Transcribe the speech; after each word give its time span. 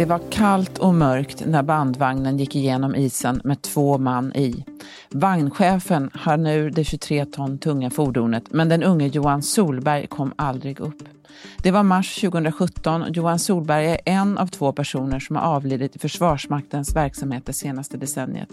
Det 0.00 0.06
var 0.06 0.20
kallt 0.30 0.78
och 0.78 0.94
mörkt 0.94 1.46
när 1.46 1.62
bandvagnen 1.62 2.38
gick 2.38 2.56
igenom 2.56 2.94
isen 2.94 3.40
med 3.44 3.62
två 3.62 3.98
man 3.98 4.32
i. 4.32 4.64
Vagnchefen 5.10 6.10
har 6.14 6.36
nu 6.36 6.70
det 6.70 6.84
23 6.84 7.24
ton 7.24 7.58
tunga 7.58 7.90
fordonet, 7.90 8.44
men 8.50 8.68
den 8.68 8.82
unge 8.82 9.06
Johan 9.06 9.42
Solberg 9.42 10.06
kom 10.06 10.32
aldrig 10.36 10.80
upp. 10.80 11.19
Det 11.62 11.70
var 11.70 11.82
mars 11.82 12.20
2017 12.20 13.02
och 13.02 13.16
Johan 13.16 13.38
Solberg 13.38 13.86
är 13.86 14.00
en 14.04 14.38
av 14.38 14.46
två 14.46 14.72
personer 14.72 15.20
som 15.20 15.36
har 15.36 15.42
avlidit 15.42 15.96
i 15.96 15.98
Försvarsmaktens 15.98 16.96
verksamhet 16.96 17.46
det 17.46 17.52
senaste 17.52 17.96
decenniet. 17.96 18.48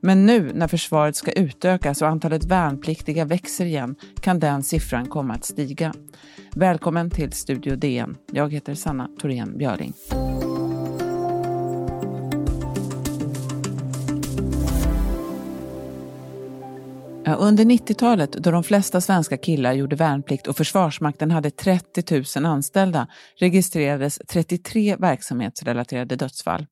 Men 0.00 0.26
nu 0.26 0.52
när 0.54 0.68
försvaret 0.68 1.16
ska 1.16 1.32
utökas 1.32 2.02
och 2.02 2.08
antalet 2.08 2.44
värnpliktiga 2.44 3.24
växer 3.24 3.64
igen 3.64 3.96
kan 4.20 4.40
den 4.40 4.62
siffran 4.62 5.06
komma 5.06 5.34
att 5.34 5.44
stiga. 5.44 5.94
Välkommen 6.54 7.10
till 7.10 7.32
Studio 7.32 7.76
DN. 7.76 8.16
Jag 8.32 8.52
heter 8.52 8.74
Sanna 8.74 9.08
Thorén 9.20 9.58
Björling. 9.58 9.92
Under 17.36 17.64
90-talet, 17.64 18.32
då 18.32 18.50
de 18.50 18.64
flesta 18.64 19.00
svenska 19.00 19.36
killar 19.36 19.72
gjorde 19.72 19.96
värnplikt 19.96 20.46
och 20.46 20.56
Försvarsmakten 20.56 21.30
hade 21.30 21.50
30 21.50 22.40
000 22.40 22.46
anställda, 22.46 23.06
registrerades 23.40 24.18
33 24.28 24.96
verksamhetsrelaterade 24.96 26.16
dödsfall. 26.16 26.66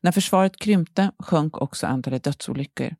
När 0.00 0.12
försvaret 0.12 0.56
krympte 0.56 1.10
sjönk 1.18 1.58
också 1.62 1.86
antalet 1.86 2.24
dödsolyckor. 2.24 2.94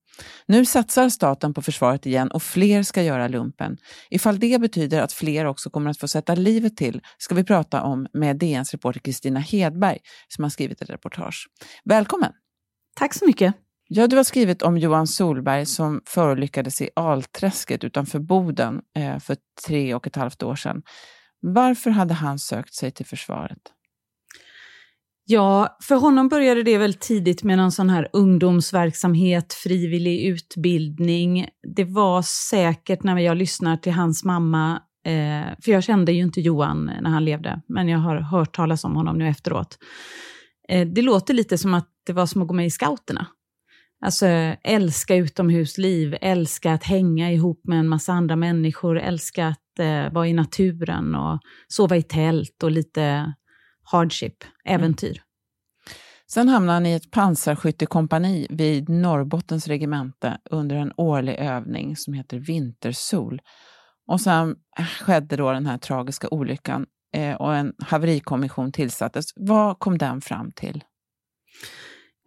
Nu 0.46 0.64
satsar 0.64 1.08
staten 1.08 1.54
på 1.54 1.62
försvaret 1.62 2.06
igen 2.06 2.30
och 2.30 2.42
fler 2.42 2.82
ska 2.82 3.02
göra 3.02 3.28
lumpen. 3.28 3.76
Ifall 4.10 4.38
det 4.38 4.60
betyder 4.60 5.02
att 5.02 5.12
fler 5.12 5.44
också 5.44 5.70
kommer 5.70 5.90
att 5.90 5.98
få 5.98 6.08
sätta 6.08 6.34
livet 6.34 6.76
till 6.76 7.00
ska 7.18 7.34
vi 7.34 7.44
prata 7.44 7.82
om 7.82 8.06
med 8.12 8.36
DNs 8.36 8.72
reporter 8.72 9.00
Kristina 9.00 9.40
Hedberg 9.40 9.98
som 10.28 10.44
har 10.44 10.50
skrivit 10.50 10.82
ett 10.82 10.90
reportage. 10.90 11.48
Välkommen! 11.84 12.32
Tack 12.96 13.14
så 13.14 13.26
mycket! 13.26 13.65
Ja, 13.88 14.06
du 14.06 14.16
har 14.16 14.24
skrivit 14.24 14.62
om 14.62 14.78
Johan 14.78 15.06
Solberg 15.06 15.66
som 15.66 16.00
förolyckades 16.06 16.80
i 16.80 16.90
Alträsket 16.96 17.84
utanför 17.84 18.18
Boden 18.18 18.80
eh, 18.96 19.18
för 19.18 19.36
tre 19.66 19.94
och 19.94 20.06
ett 20.06 20.16
halvt 20.16 20.42
år 20.42 20.56
sedan. 20.56 20.82
Varför 21.40 21.90
hade 21.90 22.14
han 22.14 22.38
sökt 22.38 22.74
sig 22.74 22.90
till 22.90 23.06
försvaret? 23.06 23.58
Ja, 25.28 25.76
för 25.82 25.94
honom 25.94 26.28
började 26.28 26.62
det 26.62 26.78
väldigt 26.78 27.00
tidigt 27.00 27.42
med 27.42 27.58
någon 27.58 27.72
sån 27.72 27.90
här 27.90 28.08
ungdomsverksamhet, 28.12 29.52
frivillig 29.52 30.26
utbildning. 30.26 31.48
Det 31.76 31.84
var 31.84 32.22
säkert 32.22 33.02
när 33.02 33.18
jag 33.18 33.36
lyssnar 33.36 33.76
till 33.76 33.92
hans 33.92 34.24
mamma, 34.24 34.82
eh, 35.06 35.56
för 35.64 35.72
jag 35.72 35.84
kände 35.84 36.12
ju 36.12 36.22
inte 36.22 36.40
Johan 36.40 36.90
när 37.00 37.10
han 37.10 37.24
levde, 37.24 37.60
men 37.68 37.88
jag 37.88 37.98
har 37.98 38.16
hört 38.16 38.56
talas 38.56 38.84
om 38.84 38.96
honom 38.96 39.18
nu 39.18 39.28
efteråt. 39.28 39.78
Eh, 40.68 40.86
det 40.88 41.02
låter 41.02 41.34
lite 41.34 41.58
som 41.58 41.74
att 41.74 41.88
det 42.06 42.12
var 42.12 42.26
som 42.26 42.42
att 42.42 42.48
gå 42.48 42.54
med 42.54 42.66
i 42.66 42.70
scouterna. 42.70 43.26
Alltså 44.06 44.26
älska 44.62 45.14
utomhusliv, 45.14 46.16
älska 46.20 46.72
att 46.72 46.84
hänga 46.84 47.32
ihop 47.32 47.60
med 47.64 47.78
en 47.78 47.88
massa 47.88 48.12
andra 48.12 48.36
människor, 48.36 48.98
älska 48.98 49.46
att 49.46 49.78
eh, 49.78 50.12
vara 50.12 50.26
i 50.26 50.32
naturen 50.32 51.14
och 51.14 51.40
sova 51.68 51.96
i 51.96 52.02
tält 52.02 52.62
och 52.62 52.70
lite 52.70 53.34
hardship, 53.82 54.44
äventyr. 54.64 55.08
Mm. 55.08 55.22
Sen 56.26 56.48
hamnade 56.48 56.76
han 56.76 56.86
i 56.86 56.92
ett 56.92 57.10
pansarskyttekompani 57.10 58.46
vid 58.50 58.88
Norrbottens 58.88 59.68
regemente 59.68 60.38
under 60.50 60.76
en 60.76 60.92
årlig 60.96 61.34
övning 61.34 61.96
som 61.96 62.14
heter 62.14 62.38
Vintersol. 62.38 63.40
Och 64.06 64.20
sen 64.20 64.56
skedde 65.00 65.36
då 65.36 65.52
den 65.52 65.66
här 65.66 65.78
tragiska 65.78 66.28
olyckan 66.28 66.86
eh, 67.14 67.34
och 67.34 67.56
en 67.56 67.72
haverikommission 67.78 68.72
tillsattes. 68.72 69.24
Vad 69.36 69.78
kom 69.78 69.98
den 69.98 70.20
fram 70.20 70.52
till? 70.52 70.84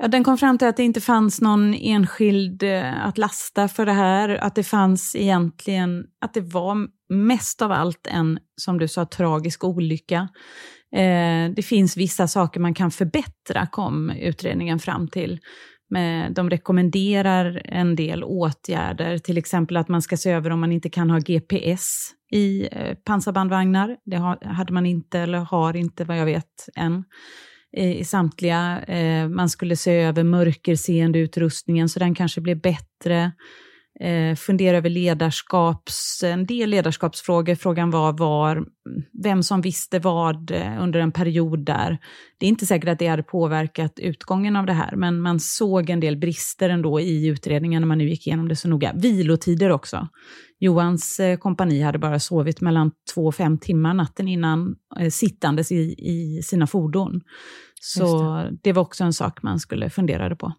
Ja, 0.01 0.07
den 0.07 0.23
kom 0.23 0.37
fram 0.37 0.57
till 0.57 0.67
att 0.67 0.77
det 0.77 0.83
inte 0.83 1.01
fanns 1.01 1.41
någon 1.41 1.73
enskild 1.73 2.63
eh, 2.63 3.05
att 3.05 3.17
lasta 3.17 3.67
för 3.67 3.85
det 3.85 3.91
här, 3.91 4.29
att 4.29 4.55
det 4.55 4.63
fanns 4.63 5.15
egentligen, 5.15 6.05
att 6.21 6.33
det 6.33 6.41
var 6.41 6.87
mest 7.09 7.61
av 7.61 7.71
allt 7.71 8.07
en, 8.07 8.39
som 8.61 8.79
du 8.79 8.87
sa, 8.87 9.05
tragisk 9.05 9.63
olycka. 9.63 10.29
Eh, 10.95 11.51
det 11.55 11.65
finns 11.65 11.97
vissa 11.97 12.27
saker 12.27 12.59
man 12.59 12.73
kan 12.73 12.91
förbättra, 12.91 13.67
kom 13.71 14.09
utredningen 14.09 14.79
fram 14.79 15.07
till. 15.07 15.39
Med, 15.89 16.33
de 16.33 16.49
rekommenderar 16.49 17.61
en 17.65 17.95
del 17.95 18.23
åtgärder, 18.23 19.17
till 19.17 19.37
exempel 19.37 19.77
att 19.77 19.87
man 19.87 20.01
ska 20.01 20.17
se 20.17 20.31
över 20.31 20.49
om 20.49 20.59
man 20.59 20.71
inte 20.71 20.89
kan 20.89 21.09
ha 21.09 21.19
GPS 21.19 22.11
i 22.31 22.67
eh, 22.71 22.95
pansarbandvagnar. 22.95 23.97
Det 24.05 24.17
har, 24.17 24.45
hade 24.45 24.73
man 24.73 24.85
inte, 24.85 25.19
eller 25.19 25.37
har 25.37 25.75
inte 25.75 26.03
vad 26.03 26.17
jag 26.17 26.25
vet 26.25 26.69
än 26.75 27.03
i 27.77 28.03
samtliga. 28.03 28.81
Eh, 28.87 29.29
man 29.29 29.49
skulle 29.49 29.75
se 29.75 29.91
över 29.91 30.23
mörkerseende 30.23 31.19
utrustningen 31.19 31.89
så 31.89 31.99
den 31.99 32.15
kanske 32.15 32.41
blir 32.41 32.55
bättre. 32.55 33.31
Eh, 33.99 34.35
fundera 34.35 34.77
över 34.77 34.89
ledarskaps, 34.89 36.23
en 36.23 36.45
del 36.45 36.69
ledarskapsfrågor. 36.69 37.55
Frågan 37.55 37.91
var, 37.91 38.13
var 38.13 38.65
vem 39.23 39.43
som 39.43 39.61
visste 39.61 39.99
vad 39.99 40.51
eh, 40.51 40.83
under 40.83 40.99
en 40.99 41.11
period 41.11 41.65
där. 41.65 41.97
Det 42.37 42.45
är 42.45 42.49
inte 42.49 42.65
säkert 42.65 42.89
att 42.89 42.99
det 42.99 43.07
hade 43.07 43.23
påverkat 43.23 43.99
utgången 43.99 44.55
av 44.55 44.65
det 44.65 44.73
här, 44.73 44.95
men 44.95 45.21
man 45.21 45.39
såg 45.39 45.89
en 45.89 45.99
del 45.99 46.17
brister 46.17 46.69
ändå 46.69 46.99
i 46.99 47.27
utredningen 47.27 47.81
när 47.81 47.87
man 47.87 47.97
nu 47.97 48.09
gick 48.09 48.27
igenom 48.27 48.47
det 48.47 48.55
så 48.55 48.67
noga. 48.67 48.93
Vilotider 48.95 49.69
också. 49.69 50.07
Johans 50.59 51.19
eh, 51.19 51.37
kompani 51.37 51.81
hade 51.81 51.99
bara 51.99 52.19
sovit 52.19 52.61
mellan 52.61 52.91
två 53.13 53.25
och 53.25 53.35
fem 53.35 53.57
timmar 53.57 53.93
natten 53.93 54.27
innan, 54.27 54.75
eh, 54.99 55.09
sittandes 55.09 55.71
i, 55.71 55.95
i 55.97 56.41
sina 56.43 56.67
fordon. 56.67 57.21
Så 57.81 58.33
det. 58.33 58.57
det 58.61 58.73
var 58.73 58.81
också 58.81 59.03
en 59.03 59.13
sak 59.13 59.43
man 59.43 59.59
skulle 59.59 59.89
fundera 59.89 60.35
på. 60.35 60.53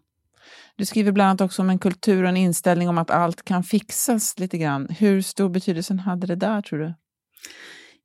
Du 0.75 0.85
skriver 0.85 1.11
bland 1.11 1.29
annat 1.29 1.41
också 1.41 1.61
om 1.61 1.69
en 1.69 1.79
kultur 1.79 2.23
och 2.23 2.29
en 2.29 2.37
inställning 2.37 2.89
om 2.89 2.97
att 2.97 3.11
allt 3.11 3.45
kan 3.45 3.63
fixas 3.63 4.39
lite 4.39 4.57
grann. 4.57 4.87
Hur 4.89 5.21
stor 5.21 5.49
betydelse 5.49 5.93
hade 5.93 6.27
det 6.27 6.35
där, 6.35 6.61
tror 6.61 6.79
du? 6.79 6.93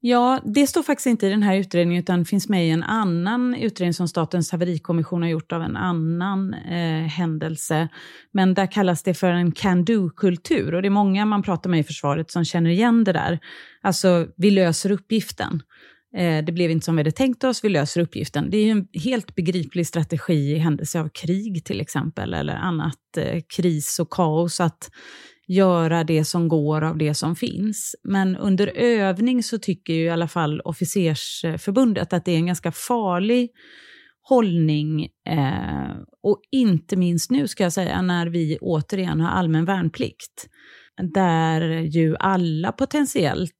Ja, 0.08 0.40
det 0.44 0.66
står 0.66 0.82
faktiskt 0.82 1.06
inte 1.06 1.26
i 1.26 1.30
den 1.30 1.42
här 1.42 1.56
utredningen 1.56 2.02
utan 2.02 2.24
finns 2.24 2.48
med 2.48 2.66
i 2.66 2.70
en 2.70 2.82
annan 2.82 3.54
utredning 3.54 3.94
som 3.94 4.08
Statens 4.08 4.52
haverikommission 4.52 5.22
har 5.22 5.28
gjort 5.28 5.52
av 5.52 5.62
en 5.62 5.76
annan 5.76 6.54
eh, 6.54 7.06
händelse. 7.06 7.88
Men 8.32 8.54
där 8.54 8.72
kallas 8.72 9.02
det 9.02 9.14
för 9.14 9.30
en 9.30 9.52
can-do-kultur 9.52 10.74
och 10.74 10.82
det 10.82 10.88
är 10.88 10.90
många 10.90 11.24
man 11.24 11.42
pratar 11.42 11.70
med 11.70 11.80
i 11.80 11.84
försvaret 11.84 12.30
som 12.30 12.44
känner 12.44 12.70
igen 12.70 13.04
det 13.04 13.12
där. 13.12 13.38
Alltså, 13.82 14.26
vi 14.36 14.50
löser 14.50 14.90
uppgiften. 14.90 15.62
Eh, 16.16 16.44
det 16.44 16.52
blev 16.52 16.70
inte 16.70 16.84
som 16.84 16.96
vi 16.96 17.00
hade 17.00 17.12
tänkt 17.12 17.44
oss, 17.44 17.64
vi 17.64 17.68
löser 17.68 18.00
uppgiften. 18.00 18.50
Det 18.50 18.56
är 18.56 18.64
ju 18.64 18.70
en 18.70 18.88
helt 18.92 19.34
begriplig 19.34 19.86
strategi 19.86 20.52
i 20.52 20.58
händelse 20.58 21.00
av 21.00 21.08
krig 21.08 21.64
till 21.64 21.80
exempel, 21.80 22.34
eller 22.34 22.54
annat 22.54 23.16
eh, 23.16 23.42
kris 23.56 23.98
och 23.98 24.10
kaos, 24.10 24.60
att 24.60 24.90
göra 25.46 26.04
det 26.04 26.24
som 26.24 26.48
går 26.48 26.82
av 26.82 26.98
det 26.98 27.14
som 27.14 27.36
finns. 27.36 27.94
Men 28.04 28.36
under 28.36 28.66
övning 28.76 29.42
så 29.42 29.58
tycker 29.58 29.92
ju 29.92 30.04
i 30.04 30.10
alla 30.10 30.28
fall 30.28 30.60
officersförbundet 30.60 32.12
att 32.12 32.24
det 32.24 32.32
är 32.32 32.36
en 32.36 32.46
ganska 32.46 32.72
farlig 32.72 33.50
hållning 34.22 35.02
eh, 35.28 35.96
och 36.22 36.40
inte 36.50 36.96
minst 36.96 37.30
nu 37.30 37.48
ska 37.48 37.62
jag 37.62 37.72
säga 37.72 38.02
när 38.02 38.26
vi 38.26 38.58
återigen 38.60 39.20
har 39.20 39.30
allmän 39.30 39.64
värnplikt 39.64 40.48
där 41.02 41.60
ju 41.70 42.16
alla 42.16 42.72
potentiellt, 42.72 43.52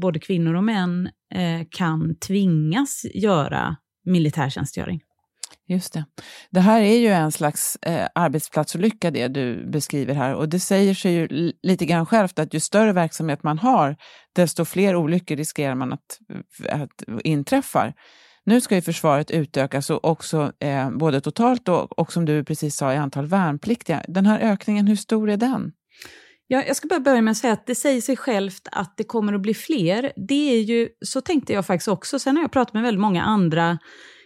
både 0.00 0.18
kvinnor 0.18 0.54
och 0.54 0.64
män, 0.64 1.06
eh, 1.34 1.66
kan 1.70 2.16
tvingas 2.18 3.06
göra 3.14 3.76
militärtjänstgöring. 4.04 5.00
Just 5.68 5.92
det. 5.92 6.04
Det 6.50 6.60
här 6.60 6.80
är 6.80 6.98
ju 6.98 7.08
en 7.08 7.32
slags 7.32 7.76
eh, 7.76 8.08
arbetsplatsolycka 8.14 9.10
det 9.10 9.28
du 9.28 9.70
beskriver 9.70 10.14
här 10.14 10.34
och 10.34 10.48
det 10.48 10.60
säger 10.60 10.94
sig 10.94 11.12
ju 11.12 11.52
lite 11.62 11.86
grann 11.86 12.06
självt 12.06 12.38
att 12.38 12.54
ju 12.54 12.60
större 12.60 12.92
verksamhet 12.92 13.42
man 13.42 13.58
har, 13.58 13.96
desto 14.32 14.64
fler 14.64 14.96
olyckor 14.96 15.36
riskerar 15.36 15.74
man 15.74 15.92
att, 15.92 16.18
eh, 16.64 16.80
att 16.82 17.24
inträffar. 17.24 17.94
Nu 18.44 18.60
ska 18.60 18.74
ju 18.74 18.82
försvaret 18.82 19.30
utökas 19.30 19.90
och 19.90 20.04
också 20.04 20.52
eh, 20.60 20.90
både 20.90 21.20
totalt 21.20 21.68
och, 21.68 21.98
och 21.98 22.12
som 22.12 22.24
du 22.24 22.44
precis 22.44 22.76
sa 22.76 22.92
i 22.92 22.96
antal 22.96 23.26
värnpliktiga. 23.26 24.04
Den 24.08 24.26
här 24.26 24.40
ökningen, 24.40 24.86
hur 24.86 24.96
stor 24.96 25.30
är 25.30 25.36
den? 25.36 25.72
Ja, 26.46 26.64
jag 26.66 26.76
ska 26.76 26.88
bara 26.88 27.00
börja 27.00 27.22
med 27.22 27.32
att 27.32 27.38
säga 27.38 27.52
att 27.52 27.66
det 27.66 27.74
säger 27.74 28.00
sig 28.00 28.16
självt 28.16 28.68
att 28.72 28.96
det 28.96 29.04
kommer 29.04 29.32
att 29.32 29.40
bli 29.40 29.54
fler. 29.54 30.12
Det 30.28 30.52
är 30.52 30.60
ju, 30.60 30.88
så 31.04 31.20
tänkte 31.20 31.52
jag 31.52 31.66
faktiskt 31.66 31.88
också. 31.88 32.18
Sen 32.18 32.36
har 32.36 32.44
jag 32.44 32.52
pratat 32.52 32.74
med 32.74 32.82
väldigt 32.82 33.00
många 33.00 33.22
andra 33.22 33.78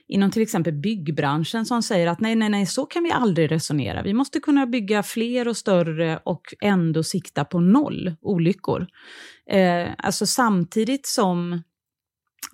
inom 0.09 0.31
till 0.31 0.43
exempel 0.43 0.73
byggbranschen 0.73 1.67
som 1.67 1.83
säger 1.83 2.07
att 2.07 2.21
nej, 2.21 2.37
nej, 2.37 2.49
nej, 2.49 2.67
så 2.67 2.87
kan 2.87 3.03
vi 3.03 3.11
aldrig 3.11 3.51
resonera. 3.51 4.03
Vi 4.03 4.15
måste 4.15 4.41
kunna 4.41 4.67
bygga 4.67 5.03
fler 5.03 5.49
och 5.49 5.57
större 5.57 6.21
och 6.25 6.43
ändå 6.61 7.03
sikta 7.03 7.45
på 7.45 7.61
noll 7.61 8.17
olyckor. 8.21 8.87
Eh, 9.51 9.89
alltså 9.99 10.27
samtidigt 10.27 11.07
som 11.07 11.63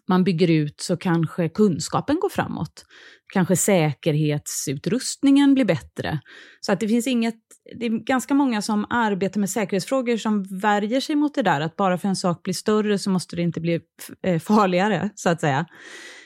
man 0.09 0.25
bygger 0.25 0.51
ut 0.51 0.81
så 0.81 0.97
kanske 0.97 1.49
kunskapen 1.49 2.21
går 2.21 2.29
framåt. 2.29 2.85
kanske 3.33 3.57
säkerhetsutrustningen 3.57 5.55
blir 5.55 5.65
bättre. 5.65 6.21
Så 6.61 6.73
att 6.73 6.81
det 6.81 6.89
finns 6.89 7.07
inget, 7.07 7.39
det 7.79 7.87
är 7.87 7.91
ganska 7.91 8.35
många 8.35 8.63
som 8.63 8.87
arbetar 8.91 9.41
med 9.41 9.51
säkerhetsfrågor 9.51 10.17
som 10.17 10.43
värjer 10.61 11.01
sig 11.01 11.17
mot 11.17 11.35
det 11.35 11.43
där, 11.43 11.61
att 11.61 11.77
bara 11.77 11.99
för 11.99 12.09
en 12.09 12.17
sak 12.17 12.43
blir 12.43 12.55
större 12.55 12.99
så 12.99 13.11
måste 13.11 13.37
det 13.37 13.43
inte 13.43 13.61
bli 13.61 13.81
eh, 14.23 14.41
farligare, 14.41 15.11
så 15.15 15.29
att 15.29 15.41
säga. 15.41 15.67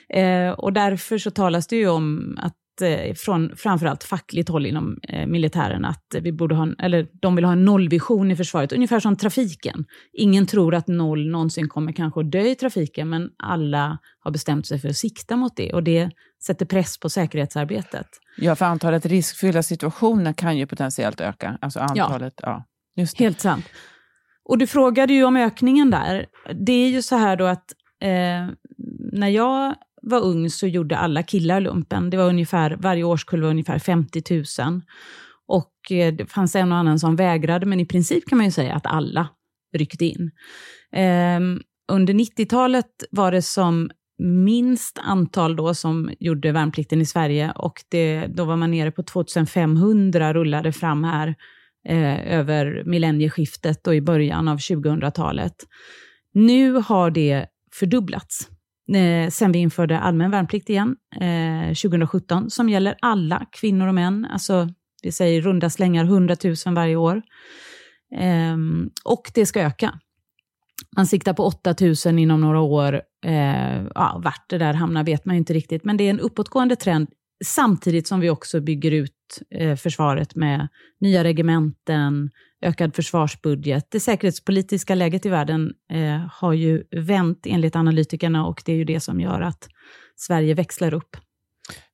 Eh, 0.08 0.50
och 0.50 0.72
därför 0.72 1.18
så 1.18 1.30
talas 1.30 1.66
det 1.66 1.76
ju 1.76 1.88
om 1.88 2.36
att 2.40 2.80
eh, 2.82 3.14
från 3.14 3.56
framförallt 3.56 4.04
fackligt 4.04 4.48
håll 4.48 4.66
inom 4.66 4.98
eh, 5.08 5.26
militären 5.26 5.84
att 5.84 6.06
vi 6.20 6.32
borde 6.32 6.54
ha 6.54 6.62
en, 6.62 6.76
eller 6.78 7.06
de 7.22 7.36
vill 7.36 7.44
ha 7.44 7.52
en 7.52 7.64
nollvision 7.64 8.30
i 8.30 8.36
försvaret, 8.36 8.72
ungefär 8.72 9.00
som 9.00 9.16
trafiken. 9.16 9.84
Ingen 10.12 10.46
tror 10.46 10.74
att 10.74 10.88
noll 10.88 11.30
någonsin 11.30 11.68
kommer 11.68 11.92
kanske 11.92 12.20
att 12.20 12.32
dö 12.32 12.42
i 12.42 12.54
trafiken, 12.54 13.08
men 13.08 13.30
alla 13.38 13.98
har 14.18 14.30
bestämt 14.30 14.66
sig 14.66 14.78
för 14.78 14.88
att 14.88 14.96
sikta 14.96 15.36
mot 15.36 15.56
det 15.56 15.72
och 15.72 15.82
det 15.82 16.10
sätter 16.46 16.66
press 16.66 16.98
på 16.98 17.10
säkerhetsarbetet. 17.10 18.06
Ja, 18.36 18.56
för 18.56 18.64
antalet 18.64 19.06
riskfyllda 19.06 19.62
situationer 19.62 20.32
kan 20.32 20.58
ju 20.58 20.66
potentiellt 20.66 21.20
öka. 21.20 21.58
Alltså 21.60 21.80
antalet, 21.80 22.34
ja. 22.42 22.64
ja. 22.94 23.06
Helt 23.18 23.40
sant. 23.40 23.64
Och 24.44 24.58
du 24.58 24.66
frågade 24.66 25.12
ju 25.12 25.24
om 25.24 25.36
ökningen 25.36 25.90
där. 25.90 26.26
Det 26.66 26.72
är 26.72 26.88
ju 26.88 27.02
så 27.02 27.16
här 27.16 27.36
då 27.36 27.44
att 27.44 27.72
eh, 28.00 28.48
när 29.12 29.28
jag 29.28 29.74
var 30.06 30.20
ung 30.20 30.50
så 30.50 30.66
gjorde 30.66 30.96
alla 30.96 31.22
killar 31.22 31.60
lumpen. 31.60 32.10
Det 32.10 32.16
var 32.16 32.28
ungefär, 32.28 32.76
varje 32.80 33.04
årskull 33.04 33.42
var 33.42 33.50
ungefär 33.50 33.78
50 33.78 34.22
000. 34.60 34.80
Och 35.46 35.92
eh, 35.92 36.14
det 36.14 36.26
fanns 36.26 36.56
en 36.56 36.72
och 36.72 36.78
annan 36.78 36.98
som 36.98 37.16
vägrade, 37.16 37.66
men 37.66 37.80
i 37.80 37.86
princip 37.86 38.28
kan 38.28 38.38
man 38.38 38.44
ju 38.44 38.52
säga 38.52 38.74
att 38.74 38.86
alla 38.86 39.28
ryckte 39.76 40.04
in. 40.04 40.30
Ehm, 40.92 41.60
under 41.92 42.14
90-talet 42.14 43.04
var 43.10 43.32
det 43.32 43.42
som 43.42 43.90
minst 44.18 44.98
antal 45.02 45.56
då 45.56 45.74
som 45.74 46.10
gjorde 46.20 46.52
värnplikten 46.52 47.00
i 47.00 47.06
Sverige 47.06 47.52
och 47.56 47.84
det, 47.88 48.26
då 48.26 48.44
var 48.44 48.56
man 48.56 48.70
nere 48.70 48.90
på 48.90 49.02
2500 49.02 50.34
rullade 50.34 50.72
fram 50.72 51.04
här 51.04 51.34
eh, 51.88 52.38
över 52.38 52.82
millennieskiftet 52.86 53.86
och 53.86 53.94
i 53.94 54.00
början 54.00 54.48
av 54.48 54.58
2000-talet. 54.58 55.54
Nu 56.32 56.72
har 56.72 57.10
det 57.10 57.46
fördubblats 57.72 58.48
eh, 58.94 59.30
sen 59.30 59.52
vi 59.52 59.58
införde 59.58 59.98
allmän 59.98 60.30
värnplikt 60.30 60.70
igen 60.70 60.96
eh, 61.20 61.68
2017, 61.68 62.50
som 62.50 62.68
gäller 62.68 62.96
alla 63.00 63.46
kvinnor 63.52 63.88
och 63.88 63.94
män. 63.94 64.26
Alltså, 64.30 64.68
vi 65.02 65.12
säger 65.12 65.40
runda 65.40 65.70
slängar 65.70 66.04
100 66.04 66.36
000 66.66 66.74
varje 66.74 66.96
år. 66.96 67.22
Eh, 68.16 68.56
och 69.04 69.30
det 69.34 69.46
ska 69.46 69.60
öka. 69.60 69.98
Man 70.96 71.06
siktar 71.06 71.32
på 71.32 71.44
8 71.44 71.74
000 72.06 72.18
inom 72.18 72.40
några 72.40 72.60
år. 72.60 73.02
Eh, 73.26 73.82
ja, 73.94 74.20
vart 74.24 74.44
det 74.48 74.58
där 74.58 74.74
hamnar 74.74 75.04
vet 75.04 75.24
man 75.24 75.34
ju 75.34 75.38
inte 75.38 75.52
riktigt, 75.52 75.84
men 75.84 75.96
det 75.96 76.04
är 76.04 76.10
en 76.10 76.20
uppåtgående 76.20 76.76
trend 76.76 77.08
samtidigt 77.44 78.08
som 78.08 78.20
vi 78.20 78.30
också 78.30 78.60
bygger 78.60 78.90
ut 78.90 79.12
Eh, 79.50 79.76
försvaret 79.76 80.34
med 80.34 80.68
nya 81.00 81.24
regementen, 81.24 82.30
ökad 82.62 82.94
försvarsbudget. 82.94 83.86
Det 83.90 84.00
säkerhetspolitiska 84.00 84.94
läget 84.94 85.26
i 85.26 85.28
världen 85.28 85.72
eh, 85.90 86.26
har 86.32 86.52
ju 86.52 86.84
vänt 86.90 87.46
enligt 87.46 87.76
analytikerna 87.76 88.46
och 88.46 88.62
det 88.64 88.72
är 88.72 88.76
ju 88.76 88.84
det 88.84 89.00
som 89.00 89.20
gör 89.20 89.40
att 89.40 89.68
Sverige 90.16 90.54
växlar 90.54 90.94
upp. 90.94 91.16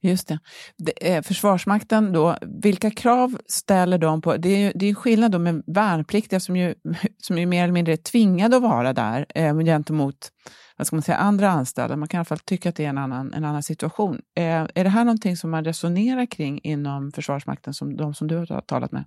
Just 0.02 0.28
det. 0.28 0.38
det 0.78 1.14
eh, 1.14 1.22
Försvarsmakten 1.22 2.12
då, 2.12 2.36
vilka 2.62 2.90
krav 2.90 3.38
ställer 3.46 3.98
de 3.98 4.22
på? 4.22 4.36
Det 4.36 4.48
är 4.48 4.58
ju 4.58 4.72
det 4.74 4.86
är 4.86 4.94
skillnad 4.94 5.32
då 5.32 5.38
med 5.38 5.62
värnpliktiga 5.66 6.40
som 6.40 6.56
ju, 6.56 6.74
som 7.18 7.38
ju 7.38 7.46
mer 7.46 7.64
eller 7.64 7.72
mindre 7.72 7.92
är 7.92 7.96
tvingade 7.96 8.56
att 8.56 8.62
vara 8.62 8.92
där 8.92 9.26
eh, 9.34 9.58
gentemot 9.58 10.32
vad 10.80 10.86
ska 10.86 10.96
man 10.96 11.02
säga, 11.02 11.18
andra 11.18 11.50
anställda. 11.50 11.96
Man 11.96 12.08
kan 12.08 12.18
i 12.18 12.20
alla 12.20 12.24
fall 12.24 12.38
tycka 12.38 12.68
att 12.68 12.76
det 12.76 12.84
är 12.84 12.88
en 12.88 12.98
annan, 12.98 13.32
en 13.32 13.44
annan 13.44 13.62
situation. 13.62 14.20
Eh, 14.36 14.44
är 14.74 14.84
det 14.84 14.90
här 14.90 15.04
någonting 15.04 15.36
som 15.36 15.50
man 15.50 15.64
resonerar 15.64 16.26
kring 16.26 16.60
inom 16.62 17.12
Försvarsmakten, 17.12 17.74
som 17.74 17.96
de 17.96 18.14
som 18.14 18.28
du 18.28 18.36
har 18.36 18.60
talat 18.60 18.92
med? 18.92 19.04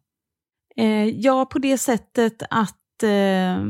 Eh, 0.76 1.06
ja, 1.06 1.46
på 1.46 1.60
det 1.60 1.78
sättet 1.78 2.44
att 2.50 3.04
eh, 3.04 3.66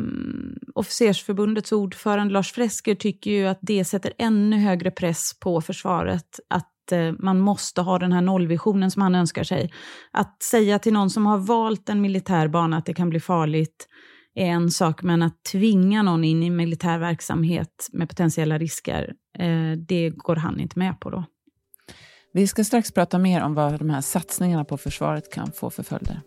officersförbundets 0.76 1.72
ordförande 1.72 2.34
Lars 2.34 2.52
Fresker 2.52 2.96
tycker 2.96 3.32
ju 3.32 3.48
att 3.48 3.60
det 3.62 3.86
sätter 3.86 4.14
ännu 4.18 4.58
högre 4.58 4.92
press 4.92 5.40
på 5.40 5.62
försvaret 5.62 6.40
att 6.50 6.92
eh, 6.92 7.12
man 7.20 7.40
måste 7.40 7.82
ha 7.82 8.00
den 8.00 8.12
här 8.12 8.22
nollvisionen 8.22 8.92
som 8.92 9.02
han 9.02 9.16
önskar 9.16 9.44
sig. 9.44 9.74
Att 10.12 10.44
säga 10.44 10.80
till 10.80 10.94
någon 10.94 11.10
som 11.10 11.26
har 11.26 11.38
valt 11.38 11.90
en 11.90 12.02
militär 12.02 12.48
bana 12.48 12.78
att 12.78 12.86
det 12.86 12.94
kan 12.94 13.10
bli 13.10 13.20
farligt 13.20 13.88
är 14.35 14.45
en 14.45 14.71
sak, 14.71 15.03
men 15.03 15.21
att 15.21 15.44
tvinga 15.44 16.01
någon 16.01 16.24
in 16.24 16.44
i 16.44 16.50
militär 16.50 17.00
verksamhet 17.00 17.89
med 17.91 18.09
potentiella 18.09 18.57
risker, 18.57 19.13
eh, 19.39 19.71
det 19.71 20.09
går 20.09 20.35
han 20.35 20.59
inte 20.59 20.80
med 20.80 21.00
på 21.00 21.09
då. 21.09 21.24
Vi 22.33 22.47
ska 22.47 22.63
strax 22.63 22.91
prata 22.91 23.18
mer 23.18 23.41
om 23.41 23.53
vad 23.53 23.80
de 23.80 23.89
här 23.89 24.01
satsningarna 24.01 24.65
på 24.65 24.77
försvaret 24.77 25.33
kan 25.33 25.51
få 25.51 25.69
för 25.69 25.83
följder. 25.83 26.21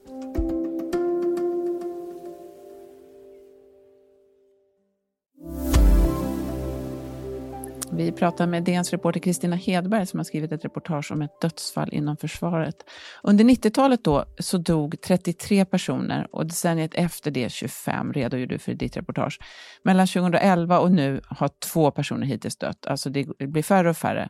Vi 7.92 8.12
pratar 8.12 8.46
med 8.46 8.64
DNs 8.64 8.90
reporter 8.90 9.20
Kristina 9.20 9.56
Hedberg 9.56 10.06
som 10.06 10.18
har 10.18 10.24
skrivit 10.24 10.52
ett 10.52 10.64
reportage 10.64 11.12
om 11.12 11.22
ett 11.22 11.40
dödsfall 11.40 11.88
inom 11.92 12.16
försvaret. 12.16 12.76
Under 13.22 13.44
90-talet 13.44 14.04
då 14.04 14.24
så 14.38 14.58
dog 14.58 15.00
33 15.00 15.64
personer 15.64 16.28
och 16.32 16.46
decenniet 16.46 16.94
efter 16.94 17.30
det 17.30 17.52
25, 17.52 18.12
redogör 18.12 18.46
du 18.46 18.58
för 18.58 18.72
i 18.72 18.74
ditt 18.74 18.96
reportage. 18.96 19.38
Mellan 19.82 20.06
2011 20.06 20.78
och 20.78 20.92
nu 20.92 21.20
har 21.28 21.50
två 21.72 21.90
personer 21.90 22.26
hittills 22.26 22.56
dött, 22.56 22.86
alltså 22.86 23.10
det 23.10 23.38
blir 23.38 23.62
färre 23.62 23.90
och 23.90 23.96
färre. 23.96 24.28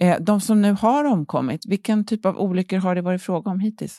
Eh, 0.00 0.16
de 0.20 0.40
som 0.40 0.62
nu 0.62 0.72
har 0.72 1.04
omkommit, 1.04 1.66
vilken 1.66 2.06
typ 2.06 2.26
av 2.26 2.38
olyckor 2.38 2.76
har 2.76 2.94
det 2.94 3.02
varit 3.02 3.22
fråga 3.22 3.50
om 3.50 3.60
hittills? 3.60 3.98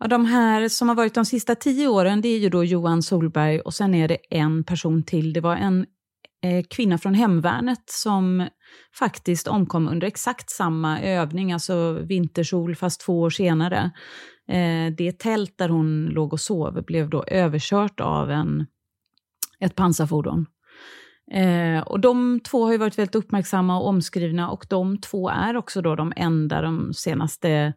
Ja, 0.00 0.08
de 0.08 0.24
här 0.24 0.68
som 0.68 0.88
har 0.88 0.94
varit 0.94 1.14
de 1.14 1.24
sista 1.24 1.54
tio 1.54 1.88
åren, 1.88 2.20
det 2.20 2.28
är 2.28 2.38
ju 2.38 2.48
då 2.48 2.64
Johan 2.64 3.02
Solberg 3.02 3.60
och 3.60 3.74
sen 3.74 3.94
är 3.94 4.08
det 4.08 4.18
en 4.30 4.64
person 4.64 5.02
till. 5.02 5.32
Det 5.32 5.40
var 5.40 5.56
en 5.56 5.86
Eh, 6.42 6.64
kvinna 6.70 6.98
från 6.98 7.14
hemvärnet 7.14 7.82
som 7.86 8.48
faktiskt 8.98 9.48
omkom 9.48 9.88
under 9.88 10.06
exakt 10.06 10.50
samma 10.50 11.00
övning, 11.00 11.52
alltså 11.52 11.92
vintersol 11.92 12.76
fast 12.76 13.00
två 13.00 13.20
år 13.20 13.30
senare. 13.30 13.90
Eh, 14.48 14.92
det 14.96 15.18
tält 15.18 15.58
där 15.58 15.68
hon 15.68 16.06
låg 16.06 16.32
och 16.32 16.40
sov 16.40 16.84
blev 16.84 17.10
då 17.10 17.24
överkört 17.24 18.00
av 18.00 18.30
en, 18.30 18.66
ett 19.60 19.74
pansarfordon. 19.74 20.46
Eh, 21.32 21.80
och 21.80 22.00
de 22.00 22.40
två 22.40 22.64
har 22.64 22.72
ju 22.72 22.78
varit 22.78 22.98
väldigt 22.98 23.14
uppmärksamma 23.14 23.80
och 23.80 23.88
omskrivna 23.88 24.50
och 24.50 24.66
de 24.68 24.98
två 24.98 25.28
är 25.28 25.56
också 25.56 25.82
då 25.82 25.94
de 25.94 26.12
enda 26.16 26.62
de 26.62 26.94
senaste 26.94 27.72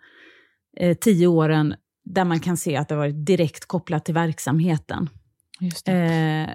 eh, 0.77 0.97
tio 0.97 1.27
åren 1.27 1.75
där 2.05 2.25
man 2.25 2.39
kan 2.39 2.57
se 2.57 2.75
att 2.75 2.89
det 2.89 2.95
har 2.95 2.99
varit 2.99 3.25
direkt 3.25 3.65
kopplat 3.65 4.05
till 4.05 4.13
verksamheten. 4.13 5.09
Eh, 5.87 6.49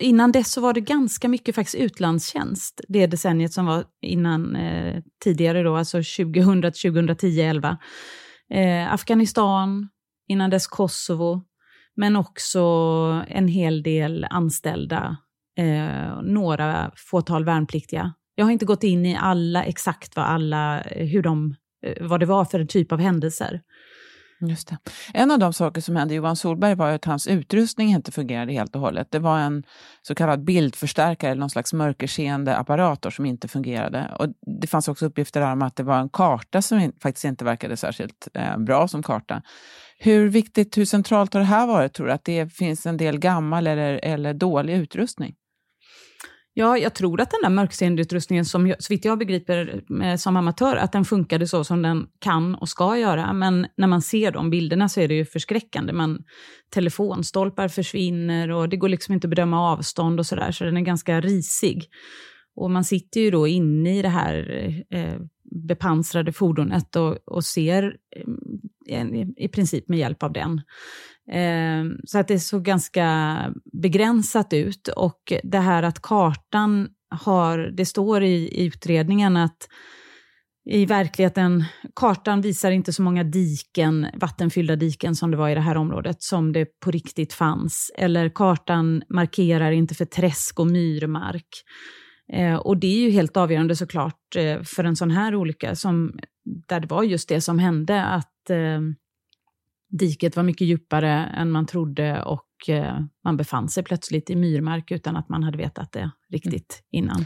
innan 0.00 0.32
dess 0.32 0.52
så 0.52 0.60
var 0.60 0.72
det 0.72 0.80
ganska 0.80 1.28
mycket 1.28 1.54
faktiskt 1.54 1.76
utlandstjänst, 1.76 2.80
det 2.88 3.06
decenniet 3.06 3.52
som 3.52 3.66
var 3.66 3.84
innan 4.02 4.56
eh, 4.56 5.02
tidigare 5.24 5.62
då, 5.62 5.76
alltså 5.76 5.98
2000 5.98 6.62
2010, 6.62 7.40
11. 7.40 7.78
Eh, 8.54 8.92
Afghanistan, 8.92 9.88
innan 10.28 10.50
dess 10.50 10.66
Kosovo, 10.66 11.42
men 11.96 12.16
också 12.16 12.60
en 13.28 13.48
hel 13.48 13.82
del 13.82 14.26
anställda, 14.30 15.16
eh, 15.58 16.22
några 16.22 16.90
fåtal 16.96 17.44
värnpliktiga. 17.44 18.14
Jag 18.34 18.44
har 18.44 18.52
inte 18.52 18.66
gått 18.66 18.84
in 18.84 19.06
i 19.06 19.16
alla 19.16 19.64
exakt 19.64 20.16
vad 20.16 20.24
alla, 20.24 20.80
eh, 20.80 21.06
hur 21.06 21.22
de, 21.22 21.54
eh, 21.86 22.06
vad 22.06 22.20
det 22.20 22.26
var 22.26 22.44
för 22.44 22.64
typ 22.64 22.92
av 22.92 22.98
händelser. 23.00 23.60
Just 24.40 24.68
det. 24.68 24.78
En 25.14 25.30
av 25.30 25.38
de 25.38 25.52
saker 25.52 25.80
som 25.80 25.96
hände 25.96 26.14
Johan 26.14 26.36
Solberg 26.36 26.74
var 26.74 26.90
att 26.90 27.04
hans 27.04 27.26
utrustning 27.26 27.88
inte 27.88 28.12
fungerade 28.12 28.52
helt 28.52 28.74
och 28.74 28.80
hållet. 28.80 29.10
Det 29.10 29.18
var 29.18 29.38
en 29.38 29.62
så 30.02 30.14
kallad 30.14 30.44
bildförstärkare, 30.44 31.30
eller 31.30 31.40
någon 31.40 31.50
slags 31.50 31.72
mörkerseende 31.72 32.56
apparator 32.56 33.10
som 33.10 33.26
inte 33.26 33.48
fungerade. 33.48 34.10
Och 34.18 34.28
det 34.60 34.66
fanns 34.66 34.88
också 34.88 35.06
uppgifter 35.06 35.40
om 35.40 35.62
att 35.62 35.76
det 35.76 35.82
var 35.82 35.98
en 35.98 36.08
karta 36.08 36.62
som 36.62 36.92
faktiskt 37.02 37.24
inte 37.24 37.44
verkade 37.44 37.76
särskilt 37.76 38.28
eh, 38.34 38.58
bra 38.58 38.88
som 38.88 39.02
karta. 39.02 39.42
Hur 39.98 40.28
viktigt, 40.28 40.78
hur 40.78 40.84
centralt 40.84 41.34
har 41.34 41.40
det 41.40 41.46
här 41.46 41.66
varit, 41.66 41.92
tror 41.94 42.06
du? 42.06 42.12
Att 42.12 42.24
det 42.24 42.52
finns 42.52 42.86
en 42.86 42.96
del 42.96 43.18
gammal 43.18 43.66
eller, 43.66 44.00
eller 44.02 44.34
dålig 44.34 44.74
utrustning? 44.74 45.34
Ja, 46.58 46.78
jag 46.78 46.94
tror 46.94 47.20
att 47.20 47.30
den 47.30 47.40
där 47.42 47.50
mörkseendeutrustningen, 47.50 48.44
som 48.44 48.74
så 48.78 48.92
vitt 48.92 49.04
jag 49.04 49.18
begriper 49.18 49.82
eh, 50.02 50.16
som 50.16 50.36
amatör, 50.36 50.76
att 50.76 50.92
den 50.92 51.04
funkade 51.04 51.46
så 51.46 51.64
som 51.64 51.82
den 51.82 52.06
kan 52.18 52.54
och 52.54 52.68
ska 52.68 52.98
göra. 52.98 53.32
Men 53.32 53.66
när 53.76 53.86
man 53.86 54.02
ser 54.02 54.32
de 54.32 54.50
bilderna 54.50 54.88
så 54.88 55.00
är 55.00 55.08
det 55.08 55.14
ju 55.14 55.24
förskräckande. 55.24 55.92
Man, 55.92 56.24
telefonstolpar 56.74 57.68
försvinner 57.68 58.50
och 58.50 58.68
det 58.68 58.76
går 58.76 58.88
liksom 58.88 59.14
inte 59.14 59.26
att 59.26 59.30
bedöma 59.30 59.72
avstånd 59.72 60.20
och 60.20 60.26
sådär, 60.26 60.52
så 60.52 60.64
den 60.64 60.76
är 60.76 60.80
ganska 60.80 61.20
risig. 61.20 61.84
Och 62.54 62.70
man 62.70 62.84
sitter 62.84 63.20
ju 63.20 63.30
då 63.30 63.46
inne 63.46 63.98
i 63.98 64.02
det 64.02 64.08
här 64.08 64.50
eh, 64.90 65.00
eh 65.00 65.18
bepansrade 65.56 66.32
fordonet 66.32 66.96
och, 66.96 67.18
och 67.26 67.44
ser 67.44 67.96
eh, 68.88 69.06
i 69.36 69.48
princip 69.48 69.88
med 69.88 69.98
hjälp 69.98 70.22
av 70.22 70.32
den. 70.32 70.60
Eh, 71.32 71.84
så 72.04 72.18
att 72.18 72.28
det 72.28 72.40
såg 72.40 72.64
ganska 72.64 73.36
begränsat 73.72 74.52
ut 74.52 74.88
och 74.88 75.32
det 75.42 75.58
här 75.58 75.82
att 75.82 76.02
kartan 76.02 76.88
har, 77.10 77.58
det 77.58 77.86
står 77.86 78.22
i, 78.22 78.34
i 78.34 78.66
utredningen 78.66 79.36
att 79.36 79.68
i 80.68 80.86
verkligheten, 80.86 81.64
kartan 81.94 82.40
visar 82.40 82.70
inte 82.70 82.92
så 82.92 83.02
många 83.02 83.24
diken, 83.24 84.06
vattenfyllda 84.14 84.76
diken 84.76 85.14
som 85.14 85.30
det 85.30 85.36
var 85.36 85.48
i 85.48 85.54
det 85.54 85.60
här 85.60 85.76
området, 85.76 86.22
som 86.22 86.52
det 86.52 86.66
på 86.80 86.90
riktigt 86.90 87.32
fanns. 87.32 87.92
Eller 87.98 88.28
kartan 88.28 89.02
markerar 89.08 89.72
inte 89.72 89.94
för 89.94 90.04
träsk 90.04 90.60
och 90.60 90.66
myrmark. 90.66 91.48
Eh, 92.32 92.56
och 92.56 92.76
det 92.76 92.86
är 92.86 93.00
ju 93.00 93.10
helt 93.10 93.36
avgörande 93.36 93.76
såklart 93.76 94.36
eh, 94.36 94.62
för 94.62 94.84
en 94.84 94.96
sån 94.96 95.10
här 95.10 95.34
olycka, 95.34 95.76
som, 95.76 96.18
där 96.44 96.80
det 96.80 96.86
var 96.86 97.02
just 97.02 97.28
det 97.28 97.40
som 97.40 97.58
hände, 97.58 98.04
att 98.04 98.50
eh, 98.50 98.80
diket 99.88 100.36
var 100.36 100.42
mycket 100.42 100.66
djupare 100.66 101.10
än 101.10 101.50
man 101.50 101.66
trodde 101.66 102.22
och 102.22 102.68
eh, 102.68 103.00
man 103.24 103.36
befann 103.36 103.68
sig 103.68 103.84
plötsligt 103.84 104.30
i 104.30 104.36
myrmark 104.36 104.90
utan 104.90 105.16
att 105.16 105.28
man 105.28 105.42
hade 105.42 105.58
vetat 105.58 105.92
det 105.92 106.10
riktigt 106.28 106.82
innan. 106.90 107.24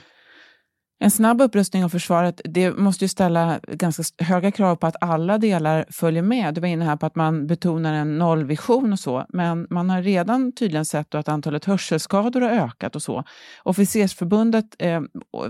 En 1.02 1.10
snabb 1.10 1.40
upprustning 1.40 1.84
av 1.84 1.88
försvaret, 1.88 2.40
det 2.44 2.72
måste 2.72 3.04
ju 3.04 3.08
ställa 3.08 3.60
ganska 3.68 4.24
höga 4.24 4.50
krav 4.50 4.76
på 4.76 4.86
att 4.86 4.96
alla 5.00 5.38
delar 5.38 5.84
följer 5.90 6.22
med. 6.22 6.54
Du 6.54 6.60
var 6.60 6.68
inne 6.68 6.84
här 6.84 6.96
på 6.96 7.06
att 7.06 7.14
man 7.14 7.46
betonar 7.46 7.92
en 7.94 8.18
nollvision 8.18 8.92
och 8.92 8.98
så, 8.98 9.26
men 9.28 9.66
man 9.70 9.90
har 9.90 10.02
redan 10.02 10.52
tydligen 10.52 10.84
sett 10.84 11.14
att 11.14 11.28
antalet 11.28 11.64
hörselskador 11.64 12.40
har 12.40 12.50
ökat 12.50 12.96
och 12.96 13.02
så. 13.02 13.24
Officersförbundet, 13.62 14.64
eh, 14.78 15.00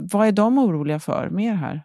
vad 0.00 0.28
är 0.28 0.32
de 0.32 0.58
oroliga 0.58 1.00
för 1.00 1.30
mer 1.30 1.54
här? 1.54 1.82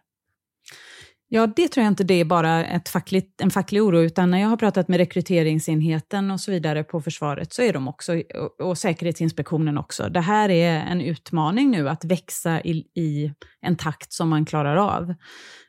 Ja, 1.28 1.46
det 1.56 1.68
tror 1.68 1.84
jag 1.84 1.90
inte 1.90 2.04
det 2.04 2.14
är 2.14 2.24
bara 2.24 2.64
ett 2.64 2.88
fackligt, 2.88 3.40
en 3.40 3.50
facklig 3.50 3.82
oro, 3.82 4.00
utan 4.00 4.30
när 4.30 4.40
jag 4.40 4.48
har 4.48 4.56
pratat 4.56 4.88
med 4.88 4.98
rekryteringsenheten 4.98 6.30
och 6.30 6.40
så 6.40 6.50
vidare 6.50 6.84
på 6.84 7.00
försvaret 7.00 7.52
så 7.52 7.62
är 7.62 7.72
de 7.72 7.88
också, 7.88 8.22
och 8.62 8.78
Säkerhetsinspektionen 8.78 9.78
också, 9.78 10.08
det 10.08 10.20
här 10.20 10.48
är 10.48 10.80
en 10.80 11.00
utmaning 11.00 11.70
nu 11.70 11.88
att 11.88 12.04
växa 12.04 12.60
i, 12.60 12.72
i 12.94 13.32
en 13.60 13.76
takt 13.76 14.12
som 14.12 14.28
man 14.28 14.44
klarar 14.46 14.76
av. 14.76 15.14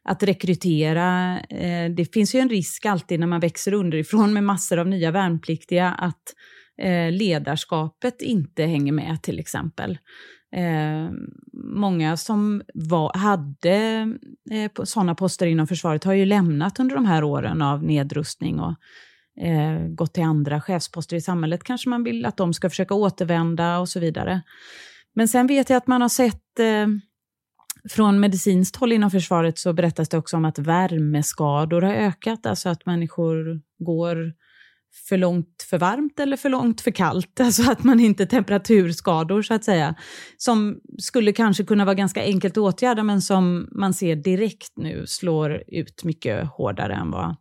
Att 0.03 0.23
rekrytera, 0.23 1.39
eh, 1.39 1.91
det 1.91 2.13
finns 2.13 2.35
ju 2.35 2.39
en 2.39 2.49
risk 2.49 2.85
alltid 2.85 3.19
när 3.19 3.27
man 3.27 3.39
växer 3.39 3.73
underifrån 3.73 4.33
med 4.33 4.43
massor 4.43 4.79
av 4.79 4.87
nya 4.87 5.11
värnpliktiga 5.11 5.91
att 5.91 6.23
eh, 6.81 7.11
ledarskapet 7.11 8.21
inte 8.21 8.63
hänger 8.63 8.91
med 8.91 9.23
till 9.23 9.39
exempel. 9.39 9.97
Eh, 10.55 11.11
många 11.53 12.17
som 12.17 12.61
var, 12.73 13.17
hade 13.17 14.07
eh, 14.51 14.83
sådana 14.83 15.15
poster 15.15 15.45
inom 15.47 15.67
försvaret 15.67 16.03
har 16.03 16.13
ju 16.13 16.25
lämnat 16.25 16.79
under 16.79 16.95
de 16.95 17.05
här 17.05 17.23
åren 17.23 17.61
av 17.61 17.83
nedrustning 17.83 18.59
och 18.59 18.75
eh, 19.45 19.87
gått 19.87 20.13
till 20.13 20.23
andra 20.23 20.61
chefsposter 20.61 21.15
i 21.15 21.21
samhället. 21.21 21.63
Kanske 21.63 21.89
man 21.89 22.03
vill 22.03 22.25
att 22.25 22.37
de 22.37 22.53
ska 22.53 22.69
försöka 22.69 22.93
återvända 22.93 23.79
och 23.79 23.89
så 23.89 23.99
vidare. 23.99 24.41
Men 25.15 25.27
sen 25.27 25.47
vet 25.47 25.69
jag 25.69 25.77
att 25.77 25.87
man 25.87 26.01
har 26.01 26.09
sett 26.09 26.59
eh, 26.59 26.87
från 27.89 28.19
medicinskt 28.19 28.75
håll 28.75 28.91
inom 28.91 29.11
försvaret 29.11 29.57
så 29.57 29.73
berättas 29.73 30.09
det 30.09 30.17
också 30.17 30.37
om 30.37 30.45
att 30.45 30.59
värmeskador 30.59 31.81
har 31.81 31.93
ökat, 31.93 32.45
alltså 32.45 32.69
att 32.69 32.85
människor 32.85 33.61
går 33.79 34.33
för 35.05 35.17
långt 35.17 35.65
för 35.69 35.77
varmt 35.77 36.19
eller 36.19 36.37
för 36.37 36.49
långt 36.49 36.81
för 36.81 36.91
kallt. 36.91 37.39
Alltså 37.47 37.71
att 37.71 37.83
man 37.83 37.99
inte 37.99 38.25
temperaturskador 38.25 39.41
så 39.41 39.53
att 39.53 39.63
säga. 39.63 39.95
Som 40.37 40.79
skulle 40.99 41.31
kanske 41.31 41.63
kunna 41.63 41.85
vara 41.85 41.95
ganska 41.95 42.23
enkelt 42.23 42.57
att 42.57 42.61
åtgärda 42.61 43.03
men 43.03 43.21
som 43.21 43.67
man 43.71 43.93
ser 43.93 44.15
direkt 44.15 44.77
nu 44.77 45.07
slår 45.07 45.63
ut 45.67 46.03
mycket 46.03 46.47
hårdare 46.47 46.93
än 46.93 47.11
vad, 47.11 47.35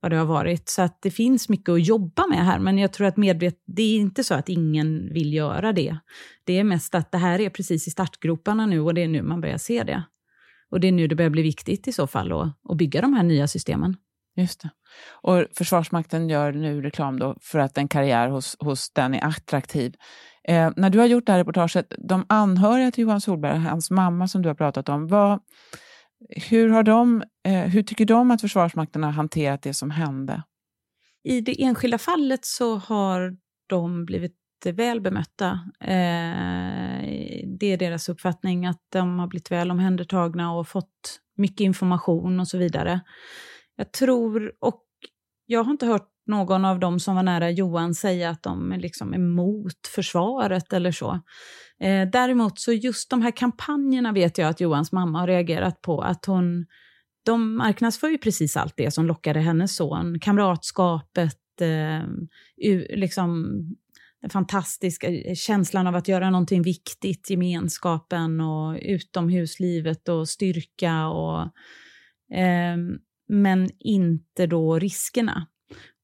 vad 0.00 0.12
det 0.12 0.16
har 0.16 0.26
varit. 0.26 0.68
Så 0.68 0.82
att 0.82 1.02
det 1.02 1.10
finns 1.10 1.48
mycket 1.48 1.68
att 1.68 1.86
jobba 1.86 2.26
med 2.26 2.44
här 2.46 2.58
men 2.58 2.78
jag 2.78 2.92
tror 2.92 3.06
att 3.06 3.16
medvet 3.16 3.62
det 3.66 3.82
är 3.82 3.96
inte 3.96 4.24
så 4.24 4.34
att 4.34 4.48
ingen 4.48 5.12
vill 5.12 5.34
göra 5.34 5.72
det. 5.72 5.96
Det 6.44 6.58
är 6.58 6.64
mest 6.64 6.94
att 6.94 7.12
det 7.12 7.18
här 7.18 7.40
är 7.40 7.50
precis 7.50 7.86
i 7.88 7.90
startgroparna 7.90 8.66
nu 8.66 8.80
och 8.80 8.94
det 8.94 9.02
är 9.02 9.08
nu 9.08 9.22
man 9.22 9.40
börjar 9.40 9.58
se 9.58 9.82
det. 9.82 10.02
Och 10.70 10.80
det 10.80 10.88
är 10.88 10.92
nu 10.92 11.06
det 11.06 11.14
börjar 11.14 11.30
bli 11.30 11.42
viktigt 11.42 11.88
i 11.88 11.92
så 11.92 12.06
fall 12.06 12.32
att, 12.32 12.56
att 12.68 12.76
bygga 12.76 13.00
de 13.00 13.14
här 13.14 13.22
nya 13.22 13.48
systemen. 13.48 13.96
Just 14.36 14.60
det. 14.60 14.70
Och 15.10 15.44
Försvarsmakten 15.56 16.28
gör 16.28 16.52
nu 16.52 16.82
reklam 16.82 17.18
då 17.18 17.36
för 17.40 17.58
att 17.58 17.78
en 17.78 17.88
karriär 17.88 18.28
hos, 18.28 18.56
hos 18.60 18.90
den 18.90 19.14
är 19.14 19.24
attraktiv. 19.24 19.94
Eh, 20.48 20.70
när 20.76 20.90
du 20.90 20.98
har 20.98 21.06
gjort 21.06 21.26
det 21.26 21.32
här 21.32 21.38
reportaget, 21.38 21.92
de 22.08 22.26
anhöriga 22.28 22.90
till 22.90 23.02
Johan 23.02 23.20
Solberg, 23.20 23.58
hans 23.58 23.90
mamma 23.90 24.28
som 24.28 24.42
du 24.42 24.48
har 24.48 24.54
pratat 24.54 24.88
om, 24.88 25.06
vad, 25.06 25.40
hur, 26.28 26.68
har 26.68 26.82
de, 26.82 27.22
eh, 27.44 27.60
hur 27.60 27.82
tycker 27.82 28.04
de 28.04 28.30
att 28.30 28.40
Försvarsmakten 28.40 29.02
har 29.02 29.10
hanterat 29.10 29.62
det 29.62 29.74
som 29.74 29.90
hände? 29.90 30.42
I 31.24 31.40
det 31.40 31.62
enskilda 31.62 31.98
fallet 31.98 32.44
så 32.44 32.76
har 32.76 33.36
de 33.66 34.04
blivit 34.04 34.36
väl 34.64 35.00
bemötta. 35.00 35.50
Eh, 35.80 37.00
det 37.58 37.66
är 37.66 37.76
deras 37.76 38.08
uppfattning 38.08 38.66
att 38.66 38.80
de 38.92 39.18
har 39.18 39.26
blivit 39.26 39.50
väl 39.50 39.70
omhändertagna 39.70 40.52
och 40.52 40.68
fått 40.68 41.20
mycket 41.36 41.60
information 41.60 42.40
och 42.40 42.48
så 42.48 42.58
vidare. 42.58 43.00
Jag 43.80 43.92
tror, 43.92 44.52
och 44.60 44.84
jag 45.46 45.64
har 45.64 45.72
inte 45.72 45.86
hört 45.86 46.08
någon 46.26 46.64
av 46.64 46.78
dem 46.80 47.00
som 47.00 47.16
var 47.16 47.22
nära 47.22 47.50
Johan 47.50 47.94
säga 47.94 48.30
att 48.30 48.42
de 48.42 48.72
är 48.72 48.78
liksom 48.78 49.14
emot 49.14 49.86
försvaret 49.94 50.72
eller 50.72 50.92
så. 50.92 51.20
Eh, 51.80 52.08
däremot 52.12 52.58
så 52.58 52.72
just 52.72 53.10
de 53.10 53.22
här 53.22 53.30
kampanjerna 53.30 54.12
vet 54.12 54.38
jag 54.38 54.48
att 54.48 54.60
Johans 54.60 54.92
mamma 54.92 55.20
har 55.20 55.26
reagerat 55.26 55.82
på. 55.82 56.00
Att 56.02 56.24
hon, 56.26 56.66
de 57.26 57.56
marknadsför 57.56 58.08
ju 58.08 58.18
precis 58.18 58.56
allt 58.56 58.76
det 58.76 58.90
som 58.90 59.06
lockade 59.06 59.40
hennes 59.40 59.76
son. 59.76 60.20
Kamratskapet, 60.20 61.60
eh, 61.60 62.02
liksom 62.96 63.46
den 64.20 64.30
fantastiska 64.30 65.08
eh, 65.08 65.34
känslan 65.34 65.86
av 65.86 65.94
att 65.94 66.08
göra 66.08 66.30
någonting 66.30 66.62
viktigt, 66.62 67.30
gemenskapen 67.30 68.40
och 68.40 68.78
utomhuslivet 68.82 70.08
och 70.08 70.28
styrka. 70.28 71.06
och 71.06 71.42
eh, 72.36 72.76
men 73.30 73.70
inte 73.78 74.46
då 74.46 74.78
riskerna. 74.78 75.46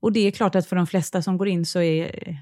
Och 0.00 0.12
det 0.12 0.20
är 0.20 0.30
klart 0.30 0.54
att 0.54 0.66
för 0.66 0.76
de 0.76 0.86
flesta 0.86 1.22
som 1.22 1.38
går 1.38 1.48
in 1.48 1.66
så 1.66 1.80
är, 1.80 2.38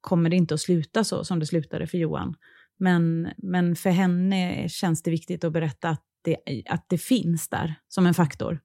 kommer 0.00 0.30
det 0.30 0.36
inte 0.36 0.54
att 0.54 0.60
sluta 0.60 1.04
så 1.04 1.24
som 1.24 1.38
det 1.38 1.46
slutade 1.46 1.86
för 1.86 1.98
Johan. 1.98 2.34
Men, 2.78 3.28
men 3.36 3.76
för 3.76 3.90
henne 3.90 4.68
känns 4.68 5.02
det 5.02 5.10
viktigt 5.10 5.44
att 5.44 5.52
berätta 5.52 5.88
att 5.88 6.02
det, 6.24 6.36
att 6.66 6.86
det 6.88 6.98
finns 6.98 7.48
där 7.48 7.74
som 7.88 8.06
en 8.06 8.14
faktor. 8.14 8.60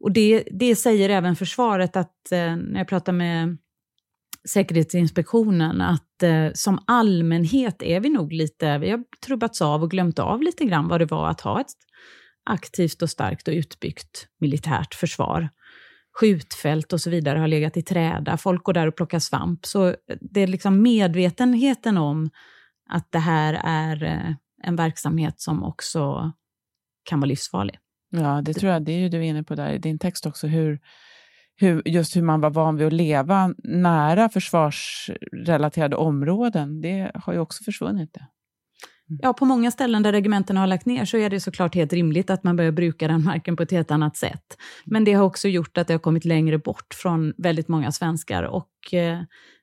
Och 0.00 0.12
det, 0.12 0.44
det 0.50 0.76
säger 0.76 1.10
även 1.10 1.36
försvaret 1.36 1.96
att 1.96 2.32
eh, 2.32 2.56
när 2.56 2.78
jag 2.78 2.88
pratar 2.88 3.12
med 3.12 3.56
Säkerhetsinspektionen 4.48 5.80
att 5.80 6.22
eh, 6.22 6.48
som 6.54 6.78
allmänhet 6.86 7.82
är 7.82 8.00
vi 8.00 8.08
nog 8.08 8.32
lite, 8.32 8.78
vi 8.78 8.90
har 8.90 9.04
trubbats 9.26 9.62
av 9.62 9.82
och 9.82 9.90
glömt 9.90 10.18
av 10.18 10.42
lite 10.42 10.64
grann 10.64 10.88
vad 10.88 11.00
det 11.00 11.06
var 11.06 11.28
att 11.28 11.40
ha 11.40 11.60
ett 11.60 11.66
aktivt 12.44 13.02
och 13.02 13.10
starkt 13.10 13.48
och 13.48 13.52
utbyggt 13.52 14.28
militärt 14.40 14.94
försvar. 14.94 15.48
Skjutfält 16.20 16.92
och 16.92 17.00
så 17.00 17.10
vidare 17.10 17.38
har 17.38 17.48
legat 17.48 17.76
i 17.76 17.82
träda, 17.82 18.36
folk 18.36 18.64
går 18.64 18.72
där 18.72 18.86
och 18.86 18.96
plockar 18.96 19.18
svamp. 19.18 19.66
Så 19.66 19.96
det 20.20 20.40
är 20.40 20.46
liksom 20.46 20.82
medvetenheten 20.82 21.98
om 21.98 22.30
att 22.90 23.12
det 23.12 23.18
här 23.18 23.60
är 23.64 24.04
eh, 24.04 24.34
en 24.62 24.76
verksamhet 24.76 25.40
som 25.40 25.64
också 25.64 26.32
kan 27.04 27.20
vara 27.20 27.28
livsfarlig. 27.28 27.78
Ja, 28.10 28.42
det 28.44 28.54
tror 28.54 28.72
jag, 28.72 28.84
det 28.84 28.92
är 28.92 28.98
ju 28.98 29.08
du 29.08 29.24
inne 29.24 29.42
på 29.42 29.54
där 29.54 29.72
i 29.72 29.78
din 29.78 29.98
text 29.98 30.26
också, 30.26 30.46
hur, 30.46 30.80
hur, 31.56 31.82
just 31.88 32.16
hur 32.16 32.22
man 32.22 32.40
var 32.40 32.50
van 32.50 32.76
vid 32.76 32.86
att 32.86 32.92
leva 32.92 33.54
nära 33.64 34.28
försvarsrelaterade 34.28 35.96
områden, 35.96 36.80
det 36.80 37.10
har 37.14 37.32
ju 37.32 37.38
också 37.38 37.64
försvunnit. 37.64 38.14
Det. 38.14 38.26
Ja, 39.22 39.32
på 39.32 39.44
många 39.44 39.70
ställen 39.70 40.02
där 40.02 40.12
regementen 40.12 40.56
har 40.56 40.66
lagt 40.66 40.86
ner 40.86 41.04
så 41.04 41.16
är 41.16 41.30
det 41.30 41.40
såklart 41.40 41.74
helt 41.74 41.92
rimligt 41.92 42.30
att 42.30 42.44
man 42.44 42.56
börjar 42.56 42.72
bruka 42.72 43.08
den 43.08 43.24
marken 43.24 43.56
på 43.56 43.62
ett 43.62 43.70
helt 43.70 43.90
annat 43.90 44.16
sätt. 44.16 44.56
Men 44.84 45.04
det 45.04 45.12
har 45.12 45.24
också 45.24 45.48
gjort 45.48 45.78
att 45.78 45.86
det 45.86 45.94
har 45.94 45.98
kommit 45.98 46.24
längre 46.24 46.58
bort 46.58 46.94
från 46.94 47.34
väldigt 47.38 47.68
många 47.68 47.92
svenskar 47.92 48.42
och 48.42 48.94
eh, 48.94 49.20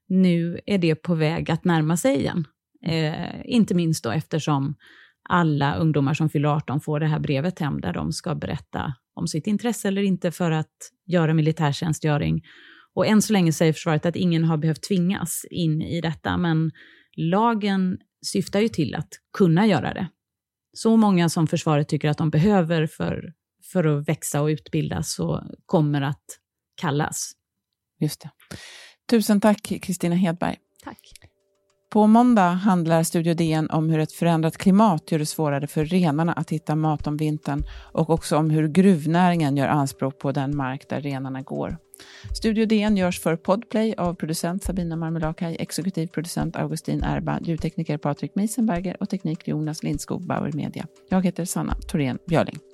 nu 0.07 0.59
är 0.65 0.77
det 0.77 0.95
på 0.95 1.15
väg 1.15 1.51
att 1.51 1.65
närma 1.65 1.97
sig 1.97 2.15
igen. 2.15 2.45
Eh, 2.85 3.41
inte 3.45 3.75
minst 3.75 4.03
då 4.03 4.11
eftersom 4.11 4.75
alla 5.29 5.75
ungdomar 5.75 6.13
som 6.13 6.29
fyller 6.29 6.49
18 6.49 6.81
får 6.81 6.99
det 6.99 7.07
här 7.07 7.19
brevet 7.19 7.59
hem 7.59 7.81
där 7.81 7.93
de 7.93 8.11
ska 8.11 8.35
berätta 8.35 8.93
om 9.15 9.27
sitt 9.27 9.47
intresse 9.47 9.87
eller 9.87 10.01
inte 10.01 10.31
för 10.31 10.51
att 10.51 10.75
göra 11.07 11.33
militärtjänstgöring. 11.33 12.41
Och 12.93 13.07
än 13.07 13.21
så 13.21 13.33
länge 13.33 13.53
säger 13.53 13.73
försvaret 13.73 14.05
att 14.05 14.15
ingen 14.15 14.43
har 14.43 14.57
behövt 14.57 14.83
tvingas 14.83 15.45
in 15.49 15.81
i 15.81 16.01
detta, 16.01 16.37
men 16.37 16.71
lagen 17.17 17.97
syftar 18.25 18.59
ju 18.59 18.67
till 18.67 18.95
att 18.95 19.09
kunna 19.37 19.67
göra 19.67 19.93
det. 19.93 20.07
Så 20.73 20.97
många 20.97 21.29
som 21.29 21.47
försvaret 21.47 21.87
tycker 21.87 22.09
att 22.09 22.17
de 22.17 22.29
behöver 22.29 22.87
för, 22.87 23.33
för 23.71 23.83
att 23.83 24.09
växa 24.09 24.41
och 24.41 24.47
utbildas 24.47 25.13
så 25.13 25.43
kommer 25.65 26.01
att 26.01 26.23
kallas. 26.81 27.31
Just 27.99 28.21
det. 28.21 28.29
Tusen 29.09 29.41
tack, 29.41 29.61
Kristina 29.81 30.15
Hedberg. 30.15 30.57
Tack. 30.83 31.11
På 31.91 32.07
måndag 32.07 32.49
handlar 32.49 33.03
Studio 33.03 33.33
DN 33.33 33.69
om 33.69 33.89
hur 33.89 33.99
ett 33.99 34.11
förändrat 34.11 34.57
klimat 34.57 35.11
gör 35.11 35.19
det 35.19 35.25
svårare 35.25 35.67
för 35.67 35.85
renarna 35.85 36.33
att 36.33 36.49
hitta 36.49 36.75
mat 36.75 37.07
om 37.07 37.17
vintern 37.17 37.63
och 37.93 38.09
också 38.09 38.37
om 38.37 38.49
hur 38.49 38.67
gruvnäringen 38.67 39.57
gör 39.57 39.67
anspråk 39.67 40.19
på 40.19 40.31
den 40.31 40.57
mark 40.57 40.89
där 40.89 41.01
renarna 41.01 41.41
går. 41.41 41.77
Studio 42.33 42.65
DN 42.65 42.97
görs 42.97 43.19
för 43.19 43.35
Podplay 43.35 43.93
av 43.97 44.13
producent 44.13 44.63
Sabina 44.63 44.95
Marmelakai, 44.95 45.57
exekutiv 45.59 46.07
producent 46.07 46.55
Augustin 46.55 47.03
Erba, 47.03 47.39
ljudtekniker 47.41 47.97
Patrik 47.97 48.35
Miesenberger 48.35 48.97
och 48.99 49.09
teknik 49.09 49.47
Jonas 49.47 49.83
Lindskog 49.83 50.21
Bauer 50.27 50.51
Media. 50.51 50.87
Jag 51.09 51.25
heter 51.25 51.45
Sanna 51.45 51.75
Thorén 51.75 52.19
Björling. 52.27 52.70